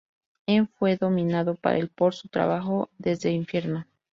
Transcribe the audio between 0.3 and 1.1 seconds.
En fue